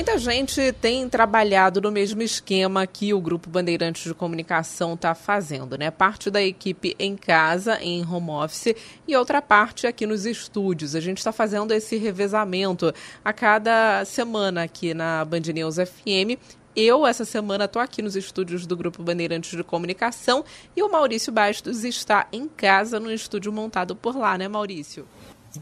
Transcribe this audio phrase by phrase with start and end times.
[0.00, 5.76] Muita gente tem trabalhado no mesmo esquema que o Grupo Bandeirantes de Comunicação está fazendo,
[5.76, 5.90] né?
[5.90, 8.74] Parte da equipe em casa, em home office,
[9.06, 10.94] e outra parte aqui nos estúdios.
[10.94, 16.40] A gente está fazendo esse revezamento a cada semana aqui na Band News FM.
[16.74, 20.42] Eu, essa semana, estou aqui nos estúdios do Grupo Bandeirantes de Comunicação
[20.74, 25.06] e o Maurício Bastos está em casa no estúdio montado por lá, né, Maurício?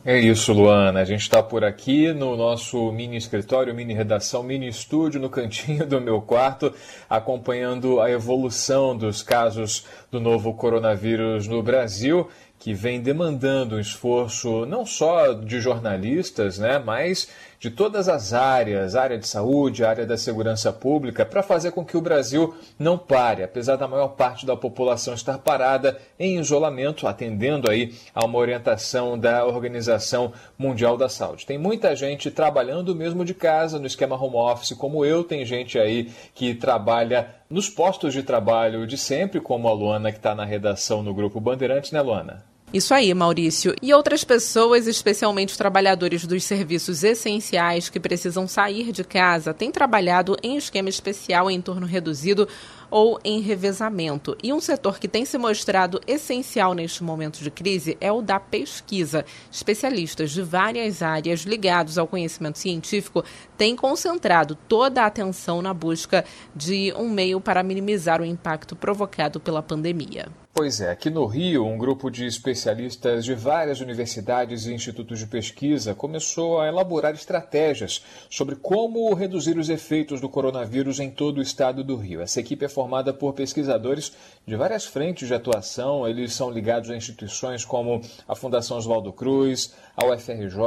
[0.04, 1.00] É isso, Luana.
[1.00, 5.86] A gente está por aqui no nosso mini escritório, mini redação, mini estúdio, no cantinho
[5.86, 6.74] do meu quarto,
[7.08, 14.66] acompanhando a evolução dos casos do novo coronavírus no Brasil que vem demandando um esforço
[14.66, 17.28] não só de jornalistas, né, mas
[17.60, 21.96] de todas as áreas, área de saúde, área da segurança pública, para fazer com que
[21.96, 27.68] o Brasil não pare, apesar da maior parte da população estar parada em isolamento, atendendo
[27.68, 31.46] aí a uma orientação da Organização Mundial da Saúde.
[31.46, 35.78] Tem muita gente trabalhando mesmo de casa, no esquema home office, como eu, tem gente
[35.78, 40.44] aí que trabalha nos postos de trabalho de sempre, como a Luana que está na
[40.44, 42.44] redação no Grupo Bandeirantes, né, Luana?
[42.72, 43.74] Isso aí, Maurício.
[43.80, 50.36] E outras pessoas, especialmente trabalhadores dos serviços essenciais que precisam sair de casa, têm trabalhado
[50.42, 52.46] em esquema especial em turno reduzido
[52.90, 54.36] ou em revezamento.
[54.42, 58.38] E um setor que tem se mostrado essencial neste momento de crise é o da
[58.38, 59.24] pesquisa.
[59.50, 63.24] Especialistas de várias áreas ligados ao conhecimento científico
[63.56, 66.22] têm concentrado toda a atenção na busca
[66.54, 70.28] de um meio para minimizar o impacto provocado pela pandemia.
[70.58, 75.26] Pois é, aqui no Rio, um grupo de especialistas de várias universidades e institutos de
[75.28, 81.42] pesquisa começou a elaborar estratégias sobre como reduzir os efeitos do coronavírus em todo o
[81.42, 82.20] estado do Rio.
[82.20, 84.12] Essa equipe é formada por pesquisadores
[84.44, 89.76] de várias frentes de atuação, eles são ligados a instituições como a Fundação Oswaldo Cruz,
[89.96, 90.58] a UFRJ,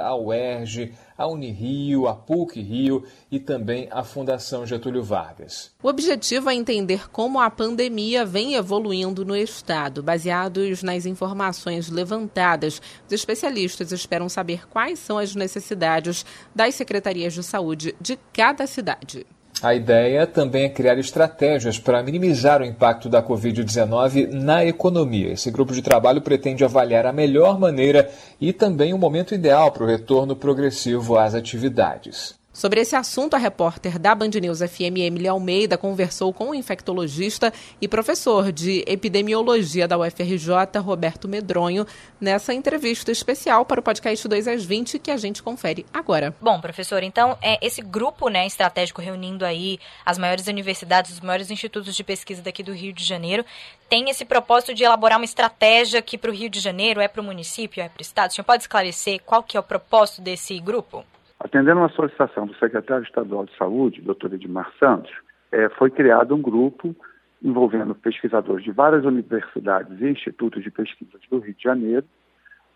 [0.00, 5.70] a UERJ, a Unirio, a PUC Rio e também a Fundação Getúlio Vargas.
[5.82, 10.02] O objetivo é entender como a pandemia vem evoluindo no estado.
[10.02, 17.42] Baseados nas informações levantadas, os especialistas esperam saber quais são as necessidades das secretarias de
[17.42, 19.26] saúde de cada cidade.
[19.62, 25.32] A ideia também é criar estratégias para minimizar o impacto da Covid-19 na economia.
[25.32, 28.10] Esse grupo de trabalho pretende avaliar a melhor maneira
[28.40, 32.39] e também o momento ideal para o retorno progressivo às atividades.
[32.52, 37.52] Sobre esse assunto, a repórter da Band News FM, Emily Almeida, conversou com o infectologista
[37.80, 41.86] e professor de epidemiologia da UFRJ, Roberto Medronho,
[42.20, 46.34] nessa entrevista especial para o podcast 2 às 20, que a gente confere agora.
[46.40, 51.52] Bom, professor, então, é, esse grupo né, estratégico reunindo aí as maiores universidades, os maiores
[51.52, 53.44] institutos de pesquisa daqui do Rio de Janeiro,
[53.88, 57.22] tem esse propósito de elaborar uma estratégia que para o Rio de Janeiro, é para
[57.22, 58.32] o município, é para o estado?
[58.32, 61.04] O senhor pode esclarecer qual que é o propósito desse grupo?
[61.40, 65.10] Atendendo uma solicitação do secretário estadual de Saúde, doutor Edmar Santos,
[65.50, 66.94] é, foi criado um grupo
[67.42, 72.06] envolvendo pesquisadores de várias universidades e institutos de pesquisa do Rio de Janeiro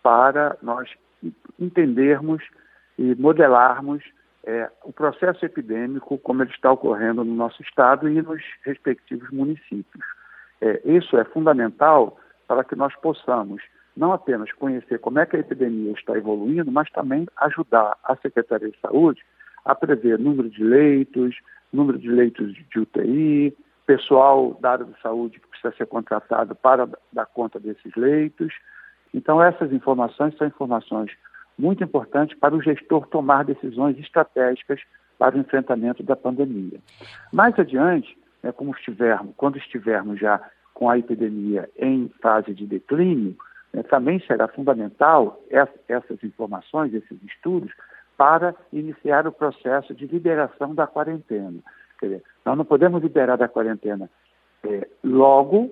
[0.01, 0.89] para nós
[1.59, 2.43] entendermos
[2.97, 4.03] e modelarmos
[4.43, 10.03] é, o processo epidêmico como ele está ocorrendo no nosso estado e nos respectivos municípios.
[10.59, 13.61] É, isso é fundamental para que nós possamos
[13.95, 18.69] não apenas conhecer como é que a epidemia está evoluindo, mas também ajudar a Secretaria
[18.69, 19.23] de Saúde
[19.63, 21.35] a prever número de leitos,
[21.71, 26.87] número de leitos de UTI, pessoal da área de saúde que precisa ser contratado para
[27.11, 28.53] dar conta desses leitos.
[29.13, 31.11] Então, essas informações são informações
[31.57, 34.81] muito importantes para o gestor tomar decisões estratégicas
[35.17, 36.79] para o enfrentamento da pandemia.
[37.31, 40.41] Mais adiante, né, como estivermos, quando estivermos já
[40.73, 43.35] com a epidemia em fase de declínio,
[43.75, 45.37] né, também será fundamental
[45.89, 47.73] essas informações, esses estudos,
[48.15, 51.59] para iniciar o processo de liberação da quarentena.
[51.99, 54.09] Quer dizer, nós não podemos liberar da quarentena
[54.63, 55.71] é, logo,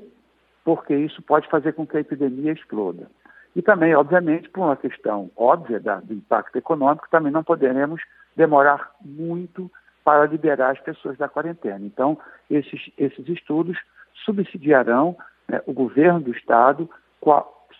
[0.65, 3.09] porque isso pode fazer com que a epidemia exploda.
[3.55, 8.01] E também, obviamente, por uma questão óbvia da, do impacto econômico, também não poderemos
[8.35, 9.71] demorar muito
[10.03, 11.85] para liberar as pessoas da quarentena.
[11.85, 12.17] Então,
[12.49, 13.77] esses, esses estudos
[14.25, 15.15] subsidiarão
[15.47, 16.89] né, o governo do Estado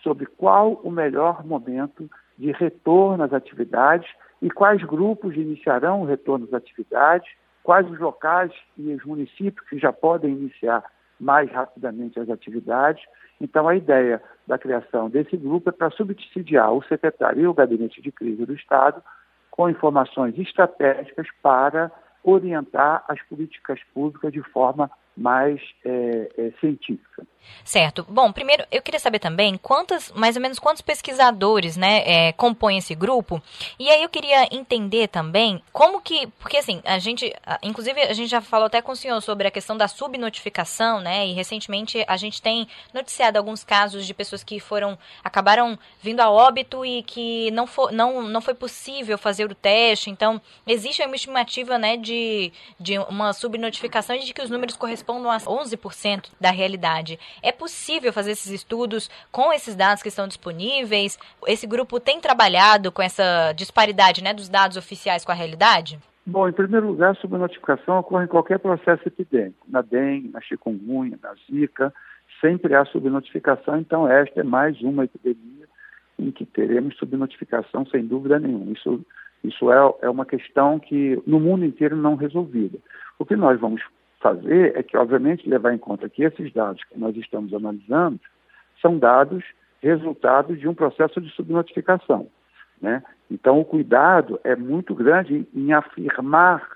[0.04, 2.08] sobre qual o melhor momento
[2.38, 4.08] de retorno às atividades
[4.42, 7.28] e quais grupos iniciarão o retorno às atividades,
[7.62, 10.84] quais os locais e os municípios que já podem iniciar
[11.18, 13.02] mais rapidamente as atividades.
[13.40, 18.02] Então, a ideia da criação desse grupo é para subsidiar o secretário e o gabinete
[18.02, 19.02] de crise do Estado
[19.50, 21.90] com informações estratégicas para
[22.22, 27.26] orientar as políticas públicas de forma mais é, é, científica.
[27.64, 28.04] Certo.
[28.08, 32.78] Bom, primeiro eu queria saber também quantos, mais ou menos quantos pesquisadores, né, é, compõem
[32.78, 33.42] esse grupo.
[33.78, 37.32] E aí eu queria entender também como que, porque assim a gente,
[37.62, 41.26] inclusive a gente já falou até com o senhor sobre a questão da subnotificação, né?
[41.26, 46.30] E recentemente a gente tem noticiado alguns casos de pessoas que foram acabaram vindo a
[46.30, 50.10] óbito e que não não não foi possível fazer o teste.
[50.10, 55.38] Então existe uma estimativa, né, de de uma subnotificação de que os números correspondam a
[55.38, 57.18] 11% da realidade.
[57.42, 61.18] É possível fazer esses estudos com esses dados que estão disponíveis?
[61.46, 65.98] Esse grupo tem trabalhado com essa disparidade né, dos dados oficiais com a realidade?
[66.26, 71.18] Bom, em primeiro lugar, a subnotificação ocorre em qualquer processo epidêmico, na dengue, na chikungunya,
[71.22, 71.92] na zika,
[72.40, 75.66] sempre há subnotificação, então esta é mais uma epidemia
[76.18, 78.72] em que teremos subnotificação sem dúvida nenhuma.
[78.72, 79.04] Isso,
[79.42, 82.78] isso é, é uma questão que no mundo inteiro não resolvida.
[83.18, 83.82] O que nós vamos
[84.24, 88.18] fazer é que, obviamente, levar em conta que esses dados que nós estamos analisando
[88.80, 89.44] são dados
[89.82, 92.26] resultados de um processo de subnotificação.
[92.80, 93.02] Né?
[93.30, 96.66] Então, o cuidado é muito grande em afirmar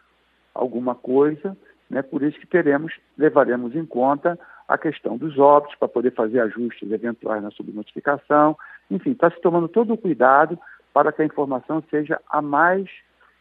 [0.55, 1.56] alguma coisa,
[1.89, 2.03] né?
[2.03, 6.93] por isso que teremos, levaremos em conta a questão dos óbitos, para poder fazer ajustes
[6.93, 8.59] eventuais na subnotificação.
[8.91, 10.59] Enfim, está se tomando todo o cuidado
[10.93, 12.87] para que a informação seja a mais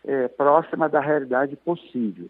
[0.06, 2.30] é, próxima da realidade possível.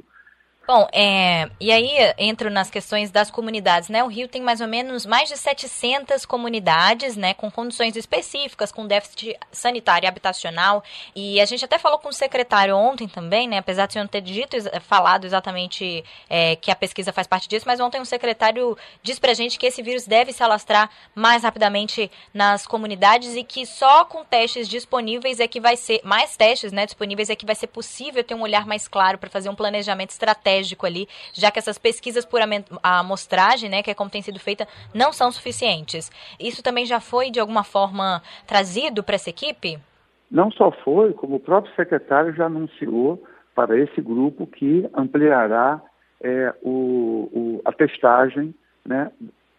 [0.67, 4.03] Bom, é, e aí entro nas questões das comunidades, né?
[4.03, 8.85] O Rio tem mais ou menos mais de 700 comunidades, né, com condições específicas, com
[8.85, 10.83] déficit sanitário e habitacional.
[11.15, 13.59] E a gente até falou com o secretário ontem também, né?
[13.59, 17.65] Apesar de você não ter dito, falado exatamente é, que a pesquisa faz parte disso,
[17.65, 22.11] mas ontem o secretário disse pra gente que esse vírus deve se alastrar mais rapidamente
[22.33, 26.85] nas comunidades e que só com testes disponíveis é que vai ser, mais testes, né,
[26.85, 30.09] disponíveis é que vai ser possível ter um olhar mais claro para fazer um planejamento
[30.09, 32.41] estratégico estratégico ali, já que essas pesquisas por
[32.83, 36.11] amostragem, né, que é como tem sido feita, não são suficientes.
[36.39, 39.79] Isso também já foi, de alguma forma, trazido para essa equipe?
[40.29, 43.23] Não só foi, como o próprio secretário já anunciou
[43.55, 45.81] para esse grupo que ampliará
[46.21, 48.53] é, o, o, a testagem
[48.85, 49.11] né,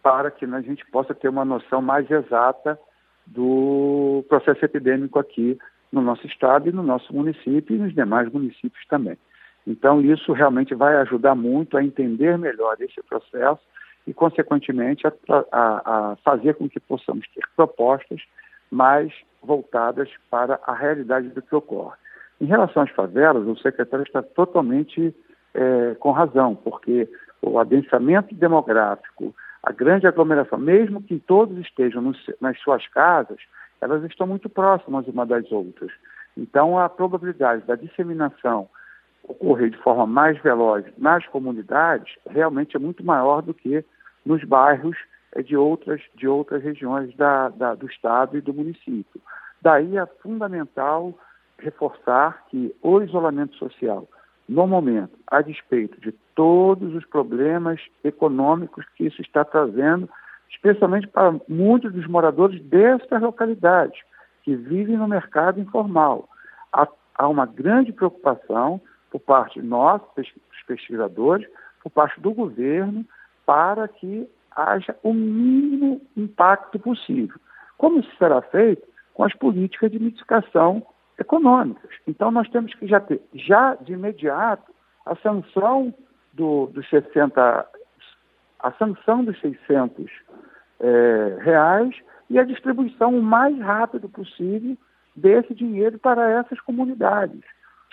[0.03, 2.79] para que a gente possa ter uma noção mais exata
[3.25, 5.57] do processo epidêmico aqui
[5.91, 9.17] no nosso estado e no nosso município e nos demais municípios também.
[9.69, 13.61] Então, isso realmente vai ajudar muito a entender melhor esse processo
[14.07, 15.13] e, consequentemente, a,
[15.51, 18.19] a, a fazer com que possamos ter propostas
[18.71, 19.13] mais
[19.43, 21.95] voltadas para a realidade do que ocorre.
[22.41, 25.15] Em relação às favelas, o secretário está totalmente
[25.53, 27.07] é, com razão, porque
[27.39, 33.37] o adensamento demográfico, a grande aglomeração, mesmo que todos estejam nos, nas suas casas,
[33.79, 35.91] elas estão muito próximas uma das outras.
[36.35, 38.67] Então, a probabilidade da disseminação
[39.29, 43.85] ocorrer de forma mais veloz nas comunidades realmente é muito maior do que
[44.25, 44.97] nos bairros
[45.33, 49.21] eh, de outras, de outras regiões da, da, do estado e do município.
[49.61, 51.13] Daí é fundamental
[51.59, 54.07] reforçar que o isolamento social,
[54.47, 60.09] no momento, a despeito de todos os problemas econômicos que isso está trazendo,
[60.49, 63.99] especialmente para muitos dos moradores destas localidades,
[64.43, 66.27] que vivem no mercado informal,
[66.73, 71.47] há, há uma grande preocupação por parte de nós, dos pesquisadores,
[71.81, 73.05] por parte do governo,
[73.45, 77.39] para que haja o mínimo impacto possível.
[77.77, 78.87] Como isso será feito?
[79.13, 80.85] Com as políticas de mitigação
[81.17, 81.91] econômicas.
[82.07, 84.73] Então, nós temos que já ter, já de imediato,
[85.05, 85.93] a sanção
[86.33, 87.67] do, dos 60,
[88.59, 90.11] a sanção dos 600
[90.79, 91.95] é, reais
[92.29, 94.77] e a distribuição o mais rápido possível
[95.15, 97.41] desse dinheiro para essas comunidades.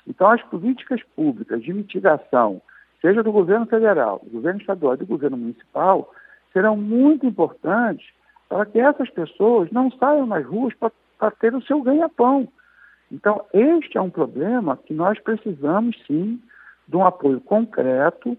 [0.06, 2.60] Então, as políticas públicas de mitigação,
[3.00, 6.12] seja do governo federal, do governo estadual e do governo municipal,
[6.52, 8.06] serão muito importantes
[8.48, 12.48] para que essas pessoas não saiam nas ruas para ter o seu ganha-pão.
[13.10, 16.40] Então, este é um problema que nós precisamos, sim,
[16.88, 18.36] de um apoio concreto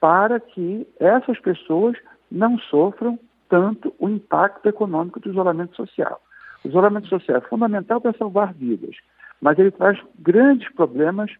[0.00, 1.96] para que essas pessoas
[2.30, 6.20] não sofram tanto o impacto econômico do isolamento social.
[6.64, 8.96] O isolamento social é fundamental para salvar vidas,
[9.40, 11.30] mas ele traz grandes problemas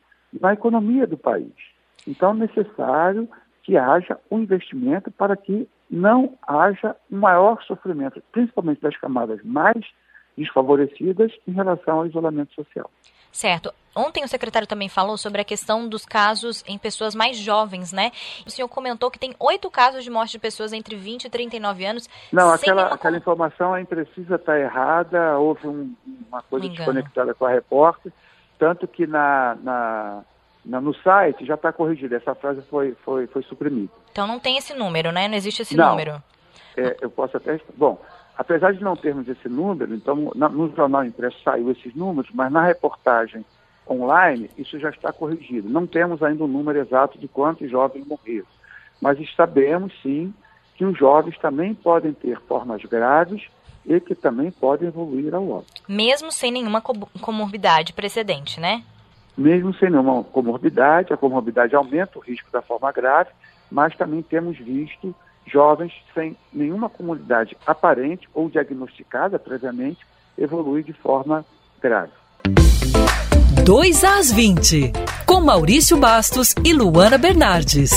[0.41, 1.53] na economia do país.
[2.07, 3.29] Então, é necessário
[3.63, 9.85] que haja um investimento para que não haja um maior sofrimento, principalmente das camadas mais
[10.39, 12.91] desfavorecidas em relação ao isolamento social.
[13.31, 13.73] Certo.
[13.95, 18.13] Ontem o secretário também falou sobre a questão dos casos em pessoas mais jovens, né?
[18.47, 21.85] O senhor comentou que tem oito casos de morte de pessoas entre 20 e 39
[21.85, 22.09] anos.
[22.33, 22.95] Não, aquela, uma...
[22.95, 25.95] aquela informação é imprecisa, está errada, houve um,
[26.29, 28.13] uma coisa desconectada com a repórter,
[28.59, 33.93] tanto que na, na, no site já está corrigido, essa frase foi, foi, foi suprimida.
[34.13, 35.27] Então não tem esse número, né?
[35.27, 35.91] Não existe esse não.
[35.91, 36.23] número.
[36.77, 37.61] É, eu posso até.
[37.77, 38.01] Bom,
[38.39, 42.53] apesar de não termos esse número, então na, no jornal impresso saiu esses números, mas
[42.53, 43.45] na reportagem
[43.91, 45.69] online isso já está corrigido.
[45.69, 48.47] Não temos ainda o um número exato de quantos jovens morreram,
[49.03, 50.33] mas sabemos sim
[50.77, 53.43] que os jovens também podem ter formas graves
[53.85, 55.83] e que também podem evoluir ao óbito.
[55.89, 58.85] Mesmo sem nenhuma comorbidade precedente, né?
[59.37, 63.31] Mesmo sem nenhuma comorbidade, a comorbidade aumenta o risco da forma grave,
[63.71, 65.13] mas também temos visto
[65.51, 71.45] jovens sem nenhuma comorbidade aparente ou diagnosticada previamente evoluir de forma
[71.81, 72.13] grave.
[73.65, 74.93] 2 às 20,
[75.27, 77.91] com Maurício Bastos e Luana Bernardes.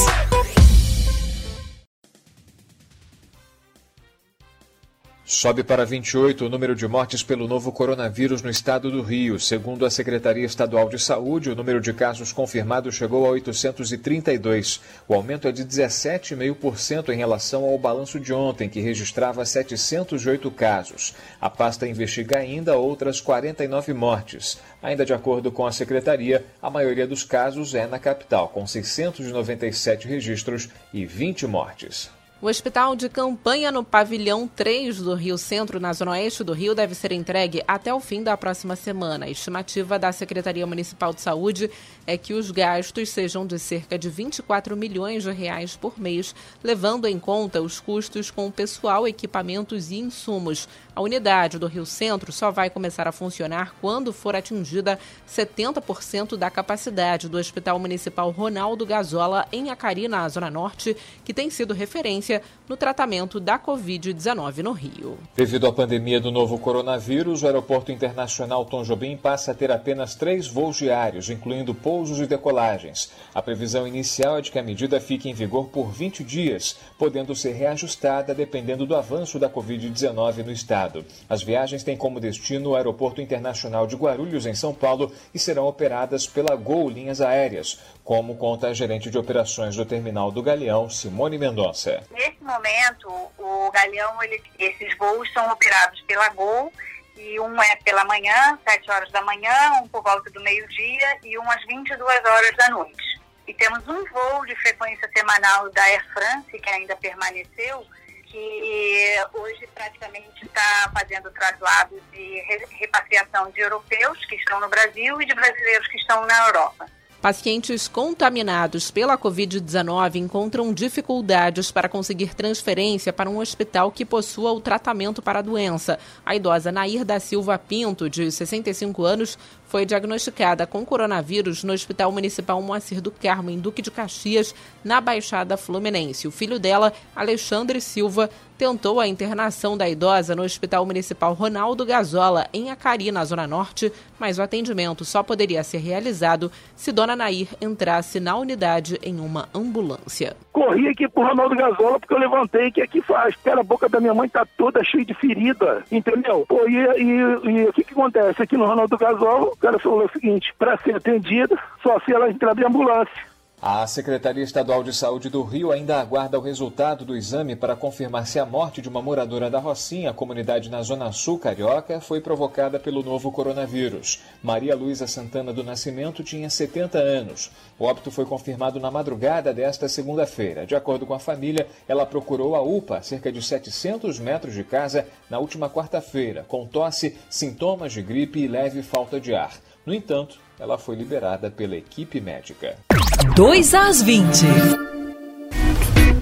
[5.34, 9.40] Sobe para 28 o número de mortes pelo novo coronavírus no estado do Rio.
[9.40, 14.82] Segundo a Secretaria Estadual de Saúde, o número de casos confirmados chegou a 832.
[15.08, 21.16] O aumento é de 17,5% em relação ao balanço de ontem, que registrava 708 casos.
[21.40, 24.60] A pasta investiga ainda outras 49 mortes.
[24.84, 30.10] Ainda de acordo com a secretaria, a maioria dos casos é na capital, com 697
[30.10, 32.12] registros e 20 mortes.
[32.42, 36.74] O hospital de campanha no pavilhão 3 do Rio Centro, na zona oeste do Rio,
[36.74, 39.28] deve ser entregue até o fim da próxima semana.
[39.28, 41.70] A estimativa da Secretaria Municipal de Saúde
[42.08, 46.34] é que os gastos sejam de cerca de 24 milhões de reais por mês,
[46.64, 50.68] levando em conta os custos com pessoal, equipamentos e insumos.
[50.94, 56.50] A unidade do Rio Centro só vai começar a funcionar quando for atingida 70% da
[56.50, 62.42] capacidade do Hospital Municipal Ronaldo Gazola, em Acari, na Zona Norte, que tem sido referência
[62.68, 65.18] no tratamento da Covid-19 no Rio.
[65.34, 70.14] Devido à pandemia do novo coronavírus, o Aeroporto Internacional Tom Jobim passa a ter apenas
[70.14, 73.12] três voos diários, incluindo pousos e decolagens.
[73.34, 77.34] A previsão inicial é de que a medida fique em vigor por 20 dias, podendo
[77.34, 80.81] ser reajustada dependendo do avanço da Covid-19 no estado.
[81.30, 85.68] As viagens têm como destino o Aeroporto Internacional de Guarulhos, em São Paulo, e serão
[85.68, 90.90] operadas pela Gol Linhas Aéreas, como conta a gerente de operações do terminal do Galeão,
[90.90, 92.04] Simone Mendonça.
[92.12, 96.72] Nesse momento, o Galeão, ele, esses voos são operados pela Gol
[97.16, 101.38] e um é pela manhã, 7 horas da manhã, um por volta do meio-dia e
[101.38, 103.22] um às 22 horas da noite.
[103.48, 107.86] E temos um voo de frequência semanal da Air France, que ainda permaneceu,
[108.32, 112.42] que hoje praticamente está fazendo traslados de
[112.80, 116.86] repatriação de europeus que estão no Brasil e de brasileiros que estão na Europa.
[117.22, 124.60] Pacientes contaminados pela Covid-19 encontram dificuldades para conseguir transferência para um hospital que possua o
[124.60, 126.00] tratamento para a doença.
[126.26, 129.38] A idosa Nair da Silva Pinto, de 65 anos,
[129.72, 135.00] foi diagnosticada com coronavírus no Hospital Municipal Moacir do Carmo, em Duque de Caxias, na
[135.00, 136.28] Baixada Fluminense.
[136.28, 138.30] O filho dela, Alexandre Silva,
[138.62, 143.92] tentou a internação da idosa no Hospital Municipal Ronaldo Gazola, em Acari, na Zona Norte,
[144.20, 149.50] mas o atendimento só poderia ser realizado se Dona Nair entrasse na unidade em uma
[149.52, 150.38] ambulância.
[150.52, 153.36] Corri aqui pro Ronaldo Gazola porque eu levantei que aqui faz.
[153.38, 156.46] Cara, a boca da minha mãe tá toda cheia de ferida, entendeu?
[156.48, 158.44] Pô, e, o que que acontece?
[158.44, 162.54] Aqui no Ronaldo Gazola, cara falou o seguinte: para ser atendida, só se ela entrar
[162.56, 163.32] de ambulância.
[163.64, 168.26] A Secretaria Estadual de Saúde do Rio ainda aguarda o resultado do exame para confirmar
[168.26, 172.80] se a morte de uma moradora da Rocinha, comunidade na Zona Sul Carioca, foi provocada
[172.80, 174.24] pelo novo coronavírus.
[174.42, 177.52] Maria Luísa Santana do Nascimento tinha 70 anos.
[177.78, 180.66] O óbito foi confirmado na madrugada desta segunda-feira.
[180.66, 185.06] De acordo com a família, ela procurou a UPA, cerca de 700 metros de casa,
[185.30, 189.54] na última quarta-feira, com tosse, sintomas de gripe e leve falta de ar.
[189.86, 192.76] No entanto, ela foi liberada pela equipe médica.
[193.20, 194.46] 2 às 20.